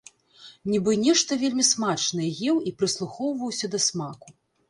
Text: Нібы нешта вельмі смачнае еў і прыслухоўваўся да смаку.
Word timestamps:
Нібы 0.71 0.93
нешта 1.07 1.37
вельмі 1.43 1.65
смачнае 1.73 2.31
еў 2.53 2.57
і 2.71 2.75
прыслухоўваўся 2.81 3.65
да 3.77 3.85
смаку. 3.89 4.27